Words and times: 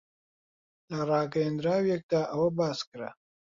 لە 0.91 0.99
ڕاگەیەندراوێکدا 1.09 2.21
ئەوە 2.31 2.49
باس 2.57 2.79
کرا 2.89 3.09